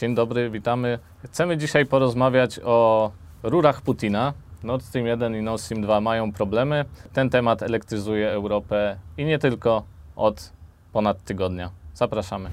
Dzień 0.00 0.14
dobry, 0.14 0.50
witamy. 0.50 0.98
Chcemy 1.24 1.56
dzisiaj 1.56 1.86
porozmawiać 1.86 2.60
o 2.64 3.10
rurach 3.42 3.80
Putina. 3.80 4.32
Nord 4.62 4.84
Stream 4.84 5.06
1 5.06 5.36
i 5.36 5.42
Nord 5.42 5.62
Stream 5.62 5.82
2 5.82 6.00
mają 6.00 6.32
problemy. 6.32 6.84
Ten 7.12 7.30
temat 7.30 7.62
elektryzuje 7.62 8.30
Europę 8.30 8.96
i 9.18 9.24
nie 9.24 9.38
tylko 9.38 9.82
od 10.16 10.52
ponad 10.92 11.24
tygodnia. 11.24 11.70
Zapraszamy. 11.94 12.50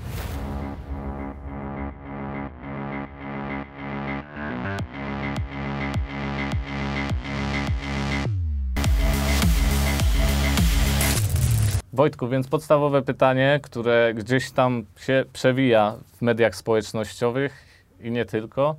Wojtku, 11.98 12.27
więc 12.27 12.48
podstawowe 12.48 13.02
pytanie, 13.02 13.59
które 13.63 14.13
gdzieś 14.13 14.52
tam 14.52 14.86
się 15.00 15.25
przewija 15.34 15.95
w 16.18 16.21
mediach 16.21 16.55
społecznościowych 16.55 17.54
i 18.02 18.12
nie 18.12 18.25
tylko. 18.25 18.75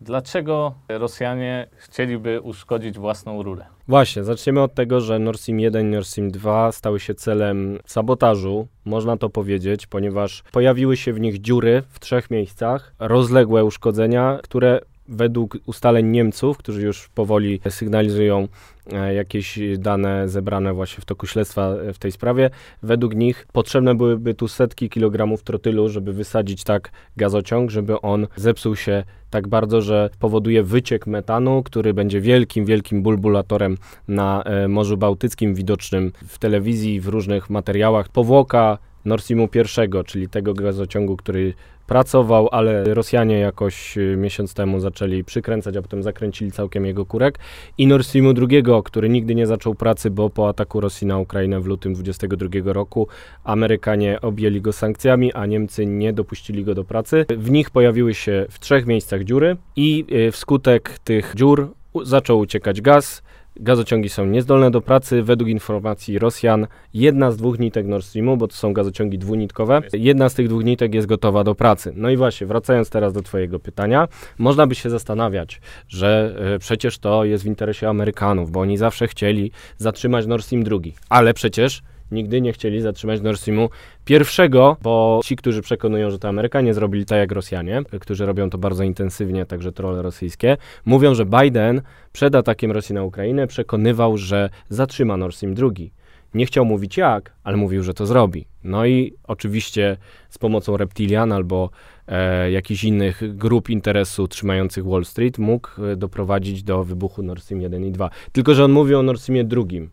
Dlaczego 0.00 0.74
Rosjanie 0.88 1.66
chcieliby 1.76 2.40
uszkodzić 2.40 2.98
własną 2.98 3.42
rurę? 3.42 3.64
Właśnie, 3.88 4.24
zaczniemy 4.24 4.62
od 4.62 4.74
tego, 4.74 5.00
że 5.00 5.18
Nord 5.18 5.40
Stream 5.40 5.60
1 5.60 5.86
i 5.86 5.90
Nord 5.90 6.06
Stream 6.06 6.30
2 6.30 6.72
stały 6.72 7.00
się 7.00 7.14
celem 7.14 7.78
sabotażu, 7.84 8.68
można 8.84 9.16
to 9.16 9.30
powiedzieć, 9.30 9.86
ponieważ 9.86 10.42
pojawiły 10.52 10.96
się 10.96 11.12
w 11.12 11.20
nich 11.20 11.40
dziury 11.40 11.82
w 11.88 12.00
trzech 12.00 12.30
miejscach, 12.30 12.94
rozległe 12.98 13.64
uszkodzenia, 13.64 14.38
które 14.42 14.80
według 15.08 15.58
ustaleń 15.66 16.06
Niemców, 16.06 16.58
którzy 16.58 16.82
już 16.82 17.08
powoli 17.08 17.60
sygnalizują 17.68 18.48
e, 18.92 19.14
jakieś 19.14 19.58
dane 19.78 20.28
zebrane 20.28 20.72
właśnie 20.74 21.00
w 21.00 21.04
toku 21.04 21.26
śledztwa 21.26 21.68
e, 21.68 21.92
w 21.92 21.98
tej 21.98 22.12
sprawie, 22.12 22.50
według 22.82 23.14
nich 23.14 23.46
potrzebne 23.52 23.94
byłyby 23.94 24.34
tu 24.34 24.48
setki 24.48 24.88
kilogramów 24.88 25.42
trotylu, 25.42 25.88
żeby 25.88 26.12
wysadzić 26.12 26.64
tak 26.64 26.90
gazociąg, 27.16 27.70
żeby 27.70 28.00
on 28.00 28.26
zepsuł 28.36 28.76
się 28.76 29.04
tak 29.30 29.48
bardzo, 29.48 29.80
że 29.80 30.10
powoduje 30.18 30.62
wyciek 30.62 31.06
metanu, 31.06 31.62
który 31.62 31.94
będzie 31.94 32.20
wielkim, 32.20 32.64
wielkim 32.64 33.02
bulbulatorem 33.02 33.76
na 34.08 34.42
e, 34.42 34.68
Morzu 34.68 34.96
Bałtyckim, 34.96 35.54
widocznym 35.54 36.12
w 36.26 36.38
telewizji, 36.38 37.00
w 37.00 37.08
różnych 37.08 37.50
materiałach. 37.50 38.08
Powłoka 38.08 38.78
Streamu 39.18 39.48
pierwszego, 39.48 40.04
czyli 40.04 40.28
tego 40.28 40.54
gazociągu, 40.54 41.16
który 41.16 41.54
pracował, 41.86 42.48
ale 42.52 42.94
Rosjanie 42.94 43.38
jakoś 43.38 43.98
y, 43.98 44.16
miesiąc 44.16 44.54
temu 44.54 44.80
zaczęli 44.80 45.24
przykręcać, 45.24 45.76
a 45.76 45.82
potem 45.82 46.02
zakręcili 46.02 46.52
całkiem 46.52 46.86
jego 46.86 47.06
kurek. 47.06 47.38
I 47.78 47.86
Nord 47.86 48.06
Streamu 48.06 48.32
drugiego, 48.32 48.82
który 48.82 49.08
nigdy 49.08 49.34
nie 49.34 49.46
zaczął 49.46 49.74
pracy, 49.74 50.10
bo 50.10 50.30
po 50.30 50.48
ataku 50.48 50.80
Rosji 50.80 51.06
na 51.06 51.18
Ukrainę 51.18 51.60
w 51.60 51.66
lutym 51.66 51.94
2022 51.94 52.72
roku 52.72 53.08
Amerykanie 53.44 54.20
objęli 54.20 54.60
go 54.60 54.72
sankcjami, 54.72 55.32
a 55.32 55.46
Niemcy 55.46 55.86
nie 55.86 56.12
dopuścili 56.12 56.64
go 56.64 56.74
do 56.74 56.84
pracy. 56.84 57.26
W 57.36 57.50
nich 57.50 57.70
pojawiły 57.70 58.14
się 58.14 58.46
w 58.50 58.58
trzech 58.58 58.86
miejscach 58.86 59.24
dziury 59.24 59.56
i 59.76 60.04
y, 60.28 60.32
wskutek 60.32 60.98
tych 60.98 61.32
dziur 61.36 61.68
zaczął 62.04 62.38
uciekać 62.38 62.80
gaz. 62.80 63.22
Gazociągi 63.60 64.08
są 64.08 64.26
niezdolne 64.26 64.70
do 64.70 64.80
pracy. 64.80 65.22
Według 65.22 65.50
informacji 65.50 66.18
Rosjan, 66.18 66.66
jedna 66.94 67.30
z 67.30 67.36
dwóch 67.36 67.58
nitek 67.58 67.86
Nord 67.86 68.04
Streamu, 68.04 68.36
bo 68.36 68.48
to 68.48 68.54
są 68.54 68.72
gazociągi 68.72 69.18
dwunitkowe, 69.18 69.82
jedna 69.92 70.28
z 70.28 70.34
tych 70.34 70.48
dwóch 70.48 70.64
nitek 70.64 70.94
jest 70.94 71.06
gotowa 71.06 71.44
do 71.44 71.54
pracy. 71.54 71.92
No 71.96 72.10
i 72.10 72.16
właśnie, 72.16 72.46
wracając 72.46 72.90
teraz 72.90 73.12
do 73.12 73.22
Twojego 73.22 73.60
pytania, 73.60 74.08
można 74.38 74.66
by 74.66 74.74
się 74.74 74.90
zastanawiać, 74.90 75.60
że 75.88 76.36
e, 76.54 76.58
przecież 76.58 76.98
to 76.98 77.24
jest 77.24 77.44
w 77.44 77.46
interesie 77.46 77.88
Amerykanów, 77.88 78.50
bo 78.50 78.60
oni 78.60 78.76
zawsze 78.76 79.08
chcieli 79.08 79.50
zatrzymać 79.78 80.26
Nord 80.26 80.44
Stream 80.44 80.64
drugi, 80.64 80.94
ale 81.08 81.34
przecież 81.34 81.82
nigdy 82.10 82.40
nie 82.40 82.52
chcieli 82.52 82.80
zatrzymać 82.80 83.20
Nord 83.20 83.40
Streamu 83.40 83.68
pierwszego, 84.04 84.76
bo 84.82 85.20
ci, 85.24 85.36
którzy 85.36 85.62
przekonują, 85.62 86.10
że 86.10 86.18
to 86.18 86.28
Amerykanie 86.28 86.74
zrobili 86.74 87.06
tak 87.06 87.18
jak 87.18 87.32
Rosjanie, 87.32 87.82
którzy 88.00 88.26
robią 88.26 88.50
to 88.50 88.58
bardzo 88.58 88.84
intensywnie, 88.84 89.46
także 89.46 89.72
trolle 89.72 90.02
rosyjskie, 90.02 90.56
mówią, 90.84 91.14
że 91.14 91.26
Biden 91.26 91.82
przed 92.12 92.34
atakiem 92.34 92.72
Rosji 92.72 92.94
na 92.94 93.02
Ukrainę 93.02 93.46
przekonywał, 93.46 94.18
że 94.18 94.50
zatrzyma 94.68 95.16
Nord 95.16 95.36
Stream 95.36 95.54
drugi. 95.54 95.92
Nie 96.34 96.46
chciał 96.46 96.64
mówić 96.64 96.96
jak, 96.96 97.32
ale 97.44 97.56
mówił, 97.56 97.82
że 97.82 97.94
to 97.94 98.06
zrobi. 98.06 98.46
No 98.64 98.86
i 98.86 99.14
oczywiście 99.24 99.96
z 100.30 100.38
pomocą 100.38 100.76
reptilian 100.76 101.32
albo 101.32 101.70
e, 102.08 102.50
jakichś 102.50 102.84
innych 102.84 103.36
grup 103.36 103.70
interesu 103.70 104.28
trzymających 104.28 104.86
Wall 104.86 105.04
Street 105.04 105.38
mógł 105.38 105.68
e, 105.84 105.96
doprowadzić 105.96 106.62
do 106.62 106.84
wybuchu 106.84 107.22
Nord 107.22 107.42
Stream 107.42 107.60
1 107.62 107.84
i 107.84 107.92
2. 107.92 108.10
Tylko, 108.32 108.54
że 108.54 108.64
on 108.64 108.72
mówi 108.72 108.94
o 108.94 109.02
Nord 109.02 109.20
Streamie 109.20 109.44
drugim. 109.44 109.90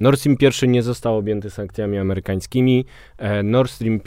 Nord 0.00 0.20
Stream 0.20 0.36
I 0.62 0.68
nie 0.68 0.82
został 0.82 1.16
objęty 1.16 1.50
sankcjami 1.50 1.98
amerykańskimi. 1.98 2.84
E, 3.18 3.42
Nord 3.42 3.70
Stream 3.70 4.00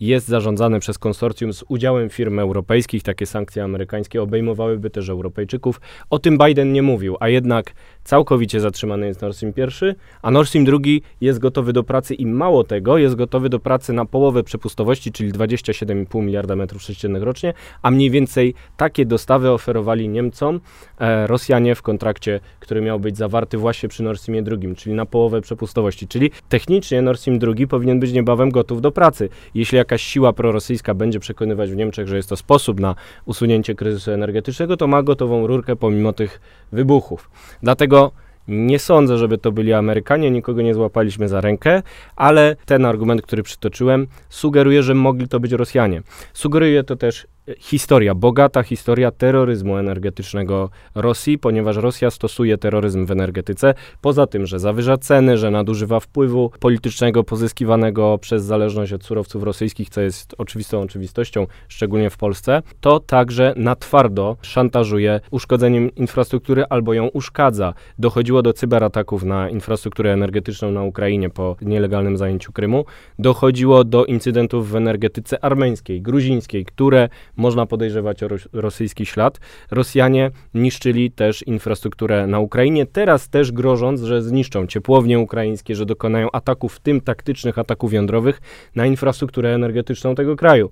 I 0.00 0.06
jest 0.06 0.28
zarządzany 0.28 0.80
przez 0.80 0.98
konsorcjum 0.98 1.52
z 1.52 1.64
udziałem 1.68 2.08
firm 2.08 2.38
europejskich. 2.38 3.02
Takie 3.02 3.26
sankcje 3.26 3.64
amerykańskie 3.64 4.22
obejmowałyby 4.22 4.90
też 4.90 5.08
Europejczyków. 5.08 5.80
O 6.10 6.18
tym 6.18 6.38
Biden 6.38 6.72
nie 6.72 6.82
mówił, 6.82 7.16
a 7.20 7.28
jednak 7.28 7.72
całkowicie 8.06 8.60
zatrzymany 8.60 9.06
jest 9.06 9.22
Nord 9.22 9.36
Stream 9.36 9.54
I, 9.56 9.94
a 10.22 10.30
Nord 10.30 10.48
Stream 10.48 10.66
II 10.84 11.02
jest 11.20 11.38
gotowy 11.38 11.72
do 11.72 11.84
pracy 11.84 12.14
i 12.14 12.26
mało 12.26 12.64
tego, 12.64 12.98
jest 12.98 13.14
gotowy 13.14 13.48
do 13.48 13.58
pracy 13.58 13.92
na 13.92 14.04
połowę 14.04 14.42
przepustowości, 14.42 15.12
czyli 15.12 15.32
27,5 15.32 16.22
miliarda 16.22 16.56
metrów 16.56 16.82
sześciennych 16.82 17.22
rocznie, 17.22 17.54
a 17.82 17.90
mniej 17.90 18.10
więcej 18.10 18.54
takie 18.76 19.06
dostawy 19.06 19.50
oferowali 19.50 20.08
Niemcom 20.08 20.60
e, 20.98 21.26
Rosjanie 21.26 21.74
w 21.74 21.82
kontrakcie, 21.82 22.40
który 22.60 22.80
miał 22.80 23.00
być 23.00 23.16
zawarty 23.16 23.58
właśnie 23.58 23.88
przy 23.88 24.02
Nord 24.02 24.20
Streamie 24.20 24.42
II, 24.50 24.76
czyli 24.76 24.96
na 24.96 25.06
połowę 25.06 25.40
przepustowości. 25.40 26.08
Czyli 26.08 26.30
technicznie 26.48 27.02
Nord 27.02 27.20
Stream 27.20 27.38
II 27.56 27.68
powinien 27.68 28.00
być 28.00 28.12
niebawem 28.12 28.50
gotów 28.50 28.80
do 28.80 28.92
pracy. 28.92 29.28
Jeśli 29.54 29.78
jakaś 29.78 30.02
siła 30.02 30.32
prorosyjska 30.32 30.94
będzie 30.94 31.20
przekonywać 31.20 31.70
w 31.70 31.76
Niemczech, 31.76 32.08
że 32.08 32.16
jest 32.16 32.28
to 32.28 32.36
sposób 32.36 32.80
na 32.80 32.94
usunięcie 33.24 33.74
kryzysu 33.74 34.10
energetycznego, 34.10 34.76
to 34.76 34.86
ma 34.86 35.02
gotową 35.02 35.46
rurkę 35.46 35.76
pomimo 35.76 36.12
tych 36.12 36.40
wybuchów. 36.72 37.30
Dlatego 37.62 37.95
nie 38.48 38.78
sądzę, 38.78 39.18
żeby 39.18 39.38
to 39.38 39.52
byli 39.52 39.72
Amerykanie, 39.72 40.30
nikogo 40.30 40.62
nie 40.62 40.74
złapaliśmy 40.74 41.28
za 41.28 41.40
rękę, 41.40 41.82
ale 42.16 42.56
ten 42.66 42.84
argument, 42.84 43.22
który 43.22 43.42
przytoczyłem, 43.42 44.06
sugeruje, 44.28 44.82
że 44.82 44.94
mogli 44.94 45.28
to 45.28 45.40
być 45.40 45.52
Rosjanie. 45.52 46.02
Sugeruje 46.32 46.84
to 46.84 46.96
też 46.96 47.26
historia, 47.58 48.14
bogata 48.14 48.62
historia 48.62 49.10
terroryzmu 49.10 49.76
energetycznego 49.76 50.70
Rosji, 50.94 51.38
ponieważ 51.38 51.76
Rosja 51.76 52.10
stosuje 52.10 52.58
terroryzm 52.58 53.06
w 53.06 53.10
energetyce. 53.10 53.74
Poza 54.00 54.26
tym, 54.26 54.46
że 54.46 54.58
zawyża 54.58 54.96
ceny, 54.96 55.38
że 55.38 55.50
nadużywa 55.50 56.00
wpływu 56.00 56.50
politycznego 56.60 57.24
pozyskiwanego 57.24 58.18
przez 58.18 58.44
zależność 58.44 58.92
od 58.92 59.04
surowców 59.04 59.42
rosyjskich, 59.42 59.90
co 59.90 60.00
jest 60.00 60.34
oczywistą 60.38 60.80
oczywistością, 60.80 61.46
szczególnie 61.68 62.10
w 62.10 62.16
Polsce, 62.16 62.62
to 62.80 63.00
także 63.00 63.54
na 63.56 63.76
twardo 63.76 64.36
szantażuje 64.42 65.20
uszkodzeniem 65.30 65.94
infrastruktury 65.94 66.64
albo 66.70 66.94
ją 66.94 67.08
uszkadza. 67.08 67.74
Dochodziło 67.98 68.42
do 68.42 68.52
cyberataków 68.52 69.24
na 69.24 69.50
infrastrukturę 69.50 70.12
energetyczną 70.12 70.70
na 70.70 70.82
Ukrainie 70.82 71.30
po 71.30 71.56
nielegalnym 71.62 72.16
zajęciu 72.16 72.52
Krymu. 72.52 72.84
Dochodziło 73.18 73.84
do 73.84 74.04
incydentów 74.04 74.70
w 74.70 74.76
energetyce 74.76 75.44
armeńskiej, 75.44 76.02
gruzińskiej, 76.02 76.64
które 76.64 77.08
można 77.36 77.66
podejrzewać 77.66 78.22
o 78.22 78.28
rosyjski 78.52 79.06
ślad. 79.06 79.40
Rosjanie 79.70 80.30
niszczyli 80.54 81.10
też 81.10 81.42
infrastrukturę 81.42 82.26
na 82.26 82.38
Ukrainie, 82.38 82.86
teraz 82.86 83.28
też 83.28 83.52
grożąc, 83.52 84.00
że 84.00 84.22
zniszczą 84.22 84.66
ciepłownie 84.66 85.18
ukraińskie, 85.18 85.74
że 85.74 85.86
dokonają 85.86 86.28
ataków, 86.32 86.74
w 86.74 86.80
tym 86.80 87.00
taktycznych 87.00 87.58
ataków 87.58 87.92
jądrowych, 87.92 88.40
na 88.74 88.86
infrastrukturę 88.86 89.54
energetyczną 89.54 90.14
tego 90.14 90.36
kraju. 90.36 90.70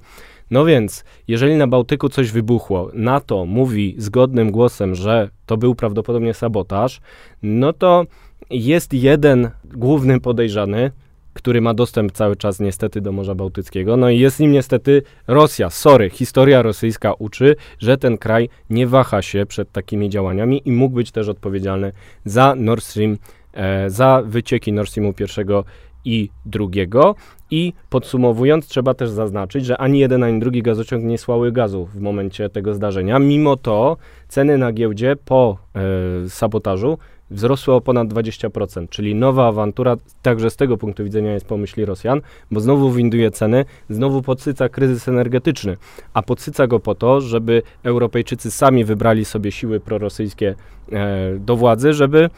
No 0.50 0.64
więc, 0.64 1.04
jeżeli 1.28 1.54
na 1.56 1.66
Bałtyku 1.66 2.08
coś 2.08 2.30
wybuchło, 2.30 2.90
NATO 2.94 3.46
mówi 3.46 3.94
zgodnym 3.98 4.50
głosem, 4.50 4.94
że 4.94 5.30
to 5.46 5.56
był 5.56 5.74
prawdopodobnie 5.74 6.34
sabotaż, 6.34 7.00
no 7.42 7.72
to 7.72 8.06
jest 8.50 8.92
jeden 8.92 9.50
główny 9.64 10.20
podejrzany, 10.20 10.90
który 11.34 11.60
ma 11.60 11.74
dostęp 11.74 12.12
cały 12.12 12.36
czas 12.36 12.60
niestety 12.60 13.00
do 13.00 13.12
Morza 13.12 13.34
Bałtyckiego. 13.34 13.96
No 13.96 14.10
i 14.10 14.18
jest 14.18 14.40
nim 14.40 14.52
niestety 14.52 15.02
Rosja. 15.26 15.70
Sorry, 15.70 16.10
historia 16.10 16.62
rosyjska 16.62 17.12
uczy, 17.18 17.56
że 17.78 17.98
ten 17.98 18.18
kraj 18.18 18.48
nie 18.70 18.86
waha 18.86 19.22
się 19.22 19.46
przed 19.46 19.72
takimi 19.72 20.10
działaniami 20.10 20.62
i 20.64 20.72
mógł 20.72 20.94
być 20.94 21.10
też 21.10 21.28
odpowiedzialny 21.28 21.92
za 22.24 22.54
Nord 22.54 22.84
Stream, 22.84 23.16
e, 23.52 23.90
za 23.90 24.22
wycieki 24.26 24.72
Nord 24.72 24.90
Streamu 24.90 25.12
pierwszego 25.12 25.64
i 26.04 26.30
drugiego. 26.46 27.14
I 27.50 27.72
podsumowując, 27.90 28.66
trzeba 28.66 28.94
też 28.94 29.10
zaznaczyć, 29.10 29.66
że 29.66 29.78
ani 29.78 29.98
jeden, 29.98 30.22
ani 30.22 30.40
drugi 30.40 30.62
gazociąg 30.62 31.04
nie 31.04 31.18
słały 31.18 31.52
gazu 31.52 31.86
w 31.86 32.00
momencie 32.00 32.48
tego 32.48 32.74
zdarzenia. 32.74 33.18
Mimo 33.18 33.56
to 33.56 33.96
ceny 34.28 34.58
na 34.58 34.72
giełdzie 34.72 35.16
po 35.24 35.58
e, 35.74 36.28
sabotażu 36.28 36.98
wzrosły 37.34 37.74
o 37.74 37.80
ponad 37.80 38.08
20%, 38.08 38.88
czyli 38.88 39.14
nowa 39.14 39.48
awantura 39.48 39.96
także 40.22 40.50
z 40.50 40.56
tego 40.56 40.76
punktu 40.76 41.04
widzenia 41.04 41.32
jest 41.32 41.46
pomyśli 41.46 41.84
Rosjan, 41.84 42.20
bo 42.50 42.60
znowu 42.60 42.92
winduje 42.92 43.30
ceny, 43.30 43.64
znowu 43.90 44.22
podsyca 44.22 44.68
kryzys 44.68 45.08
energetyczny, 45.08 45.76
a 46.14 46.22
podsyca 46.22 46.66
go 46.66 46.80
po 46.80 46.94
to, 46.94 47.20
żeby 47.20 47.62
Europejczycy 47.82 48.50
sami 48.50 48.84
wybrali 48.84 49.24
sobie 49.24 49.52
siły 49.52 49.80
prorosyjskie 49.80 50.54
e, 50.92 51.38
do 51.38 51.56
władzy, 51.56 51.92
żeby 51.92 52.30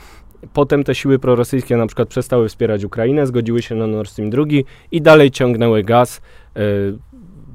Potem 0.52 0.84
te 0.84 0.94
siły 0.94 1.18
prorosyjskie 1.18 1.76
na 1.76 1.86
przykład 1.86 2.08
przestały 2.08 2.48
wspierać 2.48 2.84
Ukrainę, 2.84 3.26
zgodziły 3.26 3.62
się 3.62 3.74
na 3.74 3.86
Nord 3.86 4.10
Stream 4.10 4.30
2 4.30 4.44
i 4.92 5.02
dalej 5.02 5.30
ciągnęły 5.30 5.82
gaz. 5.82 6.20
E, 6.56 6.60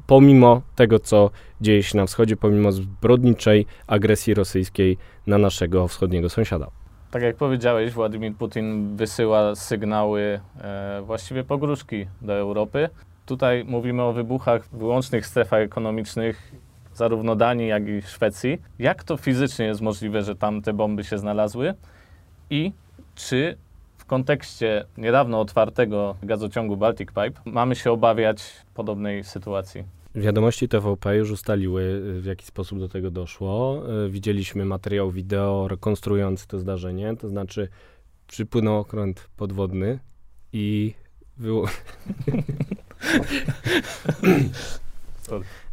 pomimo 0.08 0.62
tego, 0.76 1.00
co 1.00 1.30
dzieje 1.62 1.84
się 1.84 1.98
na 1.98 2.06
wschodzie, 2.06 2.38
pomimo 2.38 2.72
zbrodniczej 2.72 3.66
agresji 3.88 4.34
rosyjskiej 4.34 4.98
na 5.28 5.38
naszego 5.38 5.88
wschodniego 5.88 6.30
sąsiada. 6.30 6.81
Tak 7.12 7.24
jak 7.24 7.36
powiedziałeś, 7.36 7.92
Władimir 7.94 8.34
Putin 8.36 8.96
wysyła 8.96 9.56
sygnały 9.56 10.40
e, 10.62 11.02
właściwie 11.06 11.44
pogróżki 11.44 12.08
do 12.22 12.34
Europy. 12.34 12.90
Tutaj 13.25 13.66
mówimy 13.66 14.04
o 14.04 14.13
wybuchach 14.13 14.66
w 14.66 14.78
wyłącznych 14.78 15.25
strefach 15.25 15.60
ekonomicznych 15.60 16.52
zarówno 16.94 17.36
Danii, 17.36 17.68
jak 17.68 17.88
i 17.88 18.02
Szwecji. 18.02 18.62
Jak 18.80 19.04
to 19.04 19.18
fizycznie 19.18 19.66
jest 19.66 19.81
możliwe, 19.81 20.24
że 20.24 20.36
tam 20.36 20.62
te 20.62 20.74
bomby 20.74 21.04
się 21.04 21.18
znalazły? 21.18 21.74
I 22.50 22.72
czy 23.16 23.57
w 23.98 24.06
kontekście 24.06 24.86
niedawno 24.98 25.40
otwartego 25.40 26.16
gazociągu 26.24 26.78
Baltic 26.78 27.07
Pipe 27.07 27.42
mamy 27.46 27.75
się 27.75 27.92
obawiać 27.92 28.44
podobnej 28.74 29.24
sytuacji? 29.24 29.84
Wiadomości 30.16 30.68
TVP 30.68 31.18
już 31.18 31.31
ustaliły, 31.31 32.02
w 32.22 32.25
jaki 32.25 32.46
sposób 32.46 32.80
do 32.80 32.90
tego 32.90 33.12
doszło. 33.12 33.84
E, 34.06 34.10
Widzieliśmy 34.10 34.66
materiał 34.66 35.12
wideo 35.12 35.68
rekonstruujący 35.68 36.48
to 36.48 36.60
zdarzenie, 36.60 37.16
to 37.18 37.30
znaczy 37.30 37.68
przypłynął 38.28 38.78
okręt 38.78 39.30
podwodny 39.38 40.00
i 40.54 40.94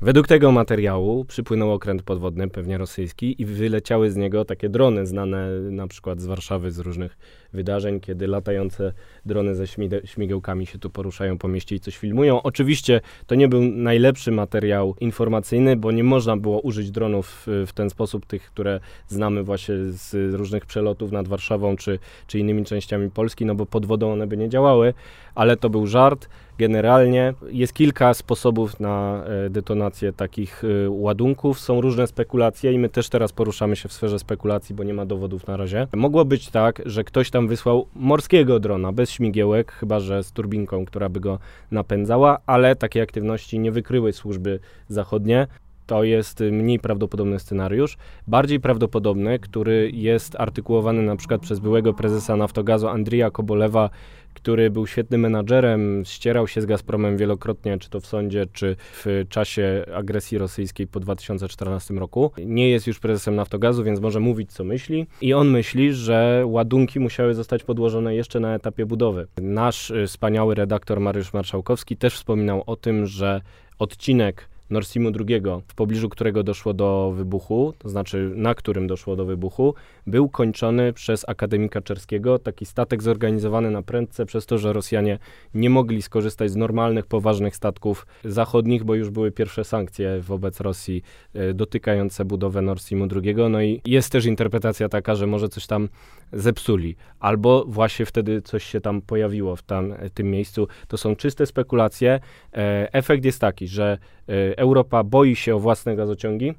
Według 0.00 0.28
tego 0.28 0.52
materiału 0.52 1.24
przypłynął 1.24 1.72
okręt 1.72 2.02
podwodny, 2.02 2.48
pewnie 2.48 2.78
rosyjski, 2.78 3.42
i 3.42 3.44
wyleciały 3.44 4.10
z 4.10 4.16
niego 4.16 4.44
takie 4.44 4.68
drony 4.68 5.06
znane 5.06 5.50
na 5.60 5.88
przykład 5.88 6.20
z 6.20 6.26
Warszawy, 6.26 6.70
z 6.70 6.78
różnych 6.78 7.18
wydarzeń, 7.52 8.00
kiedy 8.00 8.26
latające 8.26 8.92
drony 9.26 9.54
ze 9.54 9.66
śmigiełkami 10.04 10.66
się 10.66 10.78
tu 10.78 10.90
poruszają 10.90 11.38
po 11.38 11.48
mieście 11.48 11.76
i 11.76 11.80
coś 11.80 11.96
filmują. 11.96 12.42
Oczywiście 12.42 13.00
to 13.26 13.34
nie 13.34 13.48
był 13.48 13.62
najlepszy 13.62 14.32
materiał 14.32 14.94
informacyjny, 15.00 15.76
bo 15.76 15.92
nie 15.92 16.04
można 16.04 16.36
było 16.36 16.60
użyć 16.60 16.90
dronów 16.90 17.46
w, 17.46 17.64
w 17.66 17.72
ten 17.72 17.90
sposób, 17.90 18.26
tych, 18.26 18.42
które 18.42 18.80
znamy 19.08 19.42
właśnie 19.42 19.74
z 19.76 20.34
różnych 20.34 20.66
przelotów 20.66 21.12
nad 21.12 21.28
Warszawą 21.28 21.76
czy, 21.76 21.98
czy 22.26 22.38
innymi 22.38 22.64
częściami 22.64 23.10
Polski, 23.10 23.46
no 23.46 23.54
bo 23.54 23.66
pod 23.66 23.86
wodą 23.86 24.12
one 24.12 24.26
by 24.26 24.36
nie 24.36 24.48
działały, 24.48 24.94
ale 25.34 25.56
to 25.56 25.70
był 25.70 25.86
żart. 25.86 26.28
Generalnie 26.58 27.34
jest 27.50 27.72
kilka 27.72 28.14
sposobów 28.14 28.80
na 28.80 29.24
e, 29.24 29.50
detonację 29.50 30.12
takich 30.12 30.62
e, 30.64 30.90
ładunków. 30.90 31.60
Są 31.60 31.80
różne 31.80 32.06
spekulacje 32.06 32.72
i 32.72 32.78
my 32.78 32.88
też 32.88 33.08
teraz 33.08 33.32
poruszamy 33.32 33.76
się 33.76 33.88
w 33.88 33.92
sferze 33.92 34.18
spekulacji, 34.18 34.74
bo 34.74 34.84
nie 34.84 34.94
ma 34.94 35.06
dowodów 35.06 35.46
na 35.46 35.56
razie. 35.56 35.86
Mogło 35.96 36.24
być 36.24 36.50
tak, 36.50 36.82
że 36.86 37.04
ktoś 37.04 37.30
tam 37.30 37.48
wysłał 37.48 37.86
morskiego 37.94 38.60
drona 38.60 38.92
bez 38.92 39.10
śmigiełek, 39.10 39.72
chyba 39.72 40.00
że 40.00 40.24
z 40.24 40.32
turbinką, 40.32 40.84
która 40.84 41.08
by 41.08 41.20
go 41.20 41.38
napędzała, 41.70 42.38
ale 42.46 42.76
takie 42.76 43.02
aktywności 43.02 43.58
nie 43.58 43.72
wykryły 43.72 44.12
służby 44.12 44.60
zachodnie. 44.88 45.46
To 45.88 46.04
jest 46.04 46.40
mniej 46.40 46.78
prawdopodobny 46.78 47.38
scenariusz. 47.38 47.96
Bardziej 48.26 48.60
prawdopodobny, 48.60 49.38
który 49.38 49.90
jest 49.94 50.36
artykułowany 50.36 51.02
na 51.02 51.16
przykład 51.16 51.40
przez 51.40 51.58
byłego 51.58 51.94
prezesa 51.94 52.36
Naftogazu 52.36 52.88
Andrija 52.88 53.30
Kobolewa, 53.30 53.90
który 54.34 54.70
był 54.70 54.86
świetnym 54.86 55.20
menadżerem, 55.20 56.02
ścierał 56.06 56.48
się 56.48 56.60
z 56.60 56.66
Gazpromem 56.66 57.16
wielokrotnie, 57.16 57.78
czy 57.78 57.90
to 57.90 58.00
w 58.00 58.06
sądzie, 58.06 58.46
czy 58.52 58.76
w 58.80 59.24
czasie 59.28 59.84
agresji 59.94 60.38
rosyjskiej 60.38 60.86
po 60.86 61.00
2014 61.00 61.94
roku. 61.94 62.30
Nie 62.44 62.70
jest 62.70 62.86
już 62.86 62.98
prezesem 62.98 63.34
Naftogazu, 63.34 63.84
więc 63.84 64.00
może 64.00 64.20
mówić, 64.20 64.52
co 64.52 64.64
myśli. 64.64 65.06
I 65.20 65.34
on 65.34 65.50
myśli, 65.50 65.92
że 65.92 66.42
ładunki 66.46 67.00
musiały 67.00 67.34
zostać 67.34 67.64
podłożone 67.64 68.14
jeszcze 68.14 68.40
na 68.40 68.54
etapie 68.54 68.86
budowy. 68.86 69.26
Nasz 69.42 69.90
y, 69.90 70.06
wspaniały 70.06 70.54
redaktor 70.54 71.00
Mariusz 71.00 71.32
Marszałkowski 71.32 71.96
też 71.96 72.14
wspominał 72.14 72.62
o 72.66 72.76
tym, 72.76 73.06
że 73.06 73.40
odcinek 73.78 74.48
Nord 74.70 74.86
Streamu 74.86 75.10
II, 75.28 75.42
w 75.68 75.74
pobliżu 75.74 76.08
którego 76.08 76.42
doszło 76.42 76.74
do 76.74 77.12
wybuchu, 77.16 77.74
to 77.78 77.88
znaczy 77.88 78.32
na 78.34 78.54
którym 78.54 78.86
doszło 78.86 79.16
do 79.16 79.24
wybuchu, 79.24 79.74
był 80.06 80.28
kończony 80.28 80.92
przez 80.92 81.28
akademika 81.28 81.80
czerskiego, 81.80 82.38
taki 82.38 82.66
statek 82.66 83.02
zorganizowany 83.02 83.70
na 83.70 83.82
prędce, 83.82 84.26
przez 84.26 84.46
to, 84.46 84.58
że 84.58 84.72
Rosjanie 84.72 85.18
nie 85.54 85.70
mogli 85.70 86.02
skorzystać 86.02 86.50
z 86.50 86.56
normalnych, 86.56 87.06
poważnych 87.06 87.56
statków 87.56 88.06
zachodnich, 88.24 88.84
bo 88.84 88.94
już 88.94 89.10
były 89.10 89.32
pierwsze 89.32 89.64
sankcje 89.64 90.20
wobec 90.20 90.60
Rosji 90.60 91.02
e, 91.34 91.54
dotykające 91.54 92.24
budowę 92.24 92.62
Nord 92.62 92.80
Streamu 92.80 93.08
II. 93.24 93.34
No 93.50 93.62
i 93.62 93.80
jest 93.84 94.12
też 94.12 94.26
interpretacja 94.26 94.88
taka, 94.88 95.14
że 95.14 95.26
może 95.26 95.48
coś 95.48 95.66
tam 95.66 95.88
zepsuli, 96.32 96.96
albo 97.20 97.64
właśnie 97.68 98.06
wtedy 98.06 98.42
coś 98.42 98.64
się 98.64 98.80
tam 98.80 99.02
pojawiło 99.02 99.56
w 99.56 99.62
tam, 99.62 99.94
tym 100.14 100.30
miejscu. 100.30 100.68
To 100.88 100.96
są 100.96 101.16
czyste 101.16 101.46
spekulacje. 101.46 102.20
E, 102.54 102.88
efekt 102.92 103.24
jest 103.24 103.40
taki, 103.40 103.68
że 103.68 103.98
e, 104.28 104.56
Europa 104.58 105.04
boi 105.04 105.36
się 105.36 105.56
o 105.56 105.58
własne 105.58 105.96
gazociągi, 105.96 106.54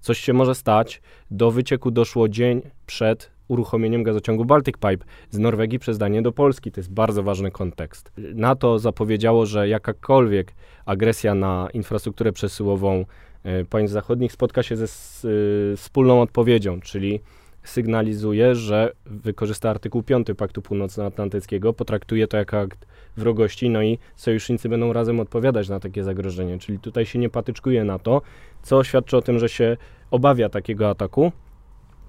coś 0.00 0.18
się 0.18 0.32
może 0.32 0.54
stać. 0.54 1.02
Do 1.30 1.50
wycieku 1.50 1.90
doszło 1.90 2.28
dzień 2.28 2.62
przed 2.86 3.30
uruchomieniem 3.48 4.02
gazociągu 4.02 4.44
Baltic 4.44 4.74
Pipe 4.76 5.04
z 5.30 5.38
Norwegii 5.38 5.78
przez 5.78 5.98
Danię 5.98 6.22
do 6.22 6.32
Polski. 6.32 6.72
To 6.72 6.80
jest 6.80 6.92
bardzo 6.92 7.22
ważny 7.22 7.50
kontekst. 7.50 8.12
NATO 8.34 8.78
zapowiedziało, 8.78 9.46
że 9.46 9.68
jakakolwiek 9.68 10.54
agresja 10.86 11.34
na 11.34 11.68
infrastrukturę 11.74 12.32
przesyłową 12.32 13.04
e, 13.44 13.64
państw 13.64 13.92
zachodnich 13.92 14.32
spotka 14.32 14.62
się 14.62 14.76
ze 14.76 14.84
y, 14.84 15.76
wspólną 15.76 16.22
odpowiedzią, 16.22 16.80
czyli 16.80 17.20
sygnalizuje, 17.62 18.54
że 18.54 18.92
wykorzysta 19.06 19.70
artykuł 19.70 20.02
5 20.02 20.26
Paktu 20.36 20.62
Północnoatlantyckiego, 20.62 21.72
potraktuje 21.72 22.28
to 22.28 22.36
jako 22.36 22.58
akt 22.58 22.86
wrogości, 23.16 23.70
no 23.70 23.82
i 23.82 23.98
sojusznicy 24.16 24.68
będą 24.68 24.92
razem 24.92 25.20
odpowiadać 25.20 25.68
na 25.68 25.80
takie 25.80 26.04
zagrożenie. 26.04 26.58
Czyli 26.58 26.78
tutaj 26.78 27.06
się 27.06 27.18
nie 27.18 27.30
patyczkuje 27.30 27.84
na 27.84 27.98
to, 27.98 28.22
co 28.62 28.84
świadczy 28.84 29.16
o 29.16 29.22
tym, 29.22 29.38
że 29.38 29.48
się 29.48 29.76
obawia 30.10 30.48
takiego 30.48 30.90
ataku. 30.90 31.32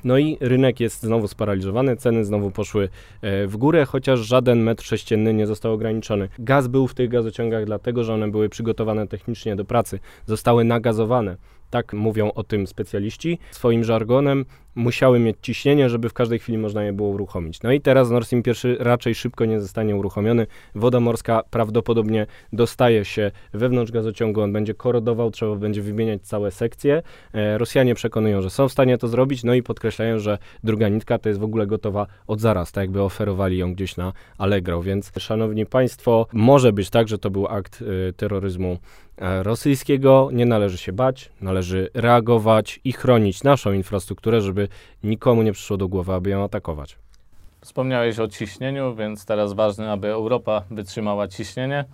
No 0.03 0.17
i 0.17 0.37
rynek 0.39 0.79
jest 0.79 1.03
znowu 1.03 1.27
sparaliżowany, 1.27 1.97
ceny 1.97 2.25
znowu 2.25 2.51
poszły 2.51 2.89
e, 3.21 3.47
w 3.47 3.57
górę, 3.57 3.85
chociaż 3.85 4.19
żaden 4.19 4.63
metr 4.63 4.83
sześcienny 4.83 5.33
nie 5.33 5.47
został 5.47 5.73
ograniczony. 5.73 6.29
Gaz 6.39 6.67
był 6.67 6.87
w 6.87 6.93
tych 6.93 7.09
gazociągach 7.09 7.65
dlatego, 7.65 8.03
że 8.03 8.13
one 8.13 8.31
były 8.31 8.49
przygotowane 8.49 9.07
technicznie 9.07 9.55
do 9.55 9.65
pracy, 9.65 9.99
zostały 10.25 10.63
nagazowane. 10.63 11.37
Tak 11.69 11.93
mówią 11.93 12.31
o 12.31 12.43
tym 12.43 12.67
specjaliści. 12.67 13.39
Swoim 13.51 13.83
żargonem 13.83 14.45
musiały 14.75 15.19
mieć 15.19 15.37
ciśnienie, 15.41 15.89
żeby 15.89 16.09
w 16.09 16.13
każdej 16.13 16.39
chwili 16.39 16.57
można 16.57 16.83
je 16.83 16.93
było 16.93 17.09
uruchomić. 17.09 17.61
No 17.61 17.71
i 17.71 17.81
teraz 17.81 18.09
Nord 18.09 18.25
Stream 18.25 18.43
1 18.45 18.75
raczej 18.79 19.15
szybko 19.15 19.45
nie 19.45 19.61
zostanie 19.61 19.95
uruchomiony. 19.95 20.47
Woda 20.75 20.99
morska 20.99 21.43
prawdopodobnie 21.49 22.27
dostaje 22.53 23.05
się 23.05 23.31
wewnątrz 23.53 23.91
gazociągu, 23.91 24.41
on 24.41 24.53
będzie 24.53 24.73
korodował, 24.73 25.31
trzeba 25.31 25.55
będzie 25.55 25.81
wymieniać 25.81 26.21
całe 26.21 26.51
sekcje. 26.51 27.03
E, 27.33 27.57
Rosjanie 27.57 27.95
przekonują, 27.95 28.41
że 28.41 28.49
są 28.49 28.67
w 28.67 28.71
stanie 28.71 28.97
to 28.97 29.07
zrobić, 29.07 29.43
no 29.43 29.53
i 29.53 29.63
podkreślają, 29.63 30.19
że 30.19 30.37
druga 30.63 30.89
nitka 30.89 31.17
to 31.17 31.29
jest 31.29 31.41
w 31.41 31.43
ogóle 31.43 31.67
gotowa 31.67 32.07
od 32.27 32.41
zaraz, 32.41 32.71
tak 32.71 32.81
jakby 32.81 33.01
oferowali 33.01 33.57
ją 33.57 33.73
gdzieś 33.73 33.97
na 33.97 34.13
Allegro. 34.37 34.81
Więc, 34.81 35.11
szanowni 35.19 35.65
państwo, 35.65 36.27
może 36.33 36.73
być 36.73 36.89
tak, 36.89 37.07
że 37.07 37.17
to 37.17 37.29
był 37.29 37.47
akt 37.47 37.81
y, 37.81 38.13
terroryzmu 38.13 38.77
e, 39.17 39.43
rosyjskiego. 39.43 40.29
Nie 40.33 40.45
należy 40.45 40.77
się 40.77 40.93
bać, 40.93 41.31
należy 41.41 41.89
reagować 41.93 42.79
i 42.83 42.93
chronić 42.93 43.43
naszą 43.43 43.73
infrastrukturę, 43.73 44.41
żeby 44.41 44.60
nikomu 45.03 45.41
nie 45.43 45.51
przyszło 45.53 45.77
do 45.77 45.87
głowy, 45.87 46.13
aby 46.13 46.29
ją 46.29 46.43
atakować. 46.43 46.97
Wspomniałeś 47.61 48.19
o 48.19 48.27
ciśnieniu, 48.27 48.95
więc 48.95 49.25
teraz 49.25 49.53
ważne, 49.53 49.91
aby 49.91 50.07
Europa 50.07 50.63
wytrzymała 50.71 51.27
ciśnienie. 51.27 51.85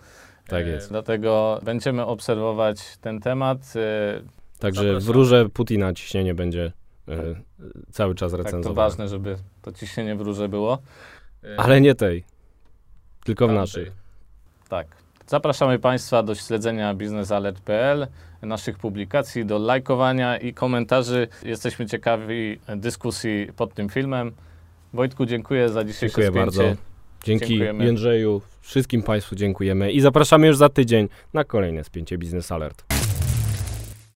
Tak 0.47 0.65
E, 0.65 0.69
jest. 0.69 0.89
Dlatego 0.89 1.59
będziemy 1.63 2.05
obserwować 2.05 2.97
ten 3.01 3.19
temat. 3.19 3.57
E, 3.75 4.21
Także 4.59 4.81
w 4.83 4.85
Zapraszamy. 4.87 5.13
rurze 5.13 5.49
Putina 5.49 5.93
ciśnienie 5.93 6.33
będzie 6.33 6.71
e, 7.07 7.35
cały 7.91 8.15
czas 8.15 8.31
Tak, 8.31 8.39
to 8.39 8.43
recenzowane. 8.43 8.75
ważne, 8.75 9.07
żeby 9.07 9.35
to 9.61 9.71
ciśnienie 9.71 10.15
w 10.15 10.21
rurze 10.21 10.49
było. 10.49 10.77
E, 11.43 11.59
Ale 11.59 11.81
nie 11.81 11.95
tej, 11.95 12.23
tylko 13.25 13.45
w 13.45 13.47
tamtej. 13.47 13.61
naszych. 13.61 13.91
Tak. 14.69 14.87
Zapraszamy 15.27 15.79
Państwa 15.79 16.23
do 16.23 16.35
śledzenia 16.35 16.93
biznesalert.pl, 16.93 18.07
naszych 18.41 18.77
publikacji, 18.77 19.45
do 19.45 19.57
lajkowania 19.57 20.37
i 20.37 20.53
komentarzy. 20.53 21.27
Jesteśmy 21.43 21.85
ciekawi 21.85 22.59
dyskusji 22.75 23.47
pod 23.55 23.73
tym 23.73 23.89
filmem. 23.89 24.31
Wojtku, 24.93 25.25
dziękuję 25.25 25.69
za 25.69 25.83
dzisiejsze 25.83 26.05
Dziękuję 26.07 26.27
spięcie. 26.27 26.39
bardzo. 26.39 26.81
Dzięki 27.23 27.47
Dziękujemy. 27.47 27.85
Jędrzeju, 27.85 28.41
wszystkim 28.61 29.03
Państwu 29.03 29.35
dziękujemy 29.35 29.91
i 29.91 30.01
zapraszamy 30.01 30.47
już 30.47 30.57
za 30.57 30.69
tydzień 30.69 31.09
na 31.33 31.43
kolejne 31.43 31.83
spięcie 31.83 32.17
Biznes 32.17 32.51
Alert. 32.51 32.96